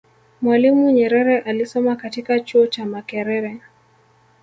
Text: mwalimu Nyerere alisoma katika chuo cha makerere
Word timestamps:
mwalimu 0.41 0.91
Nyerere 0.91 1.39
alisoma 1.39 1.95
katika 1.95 2.39
chuo 2.39 2.67
cha 2.67 2.85
makerere 2.85 3.61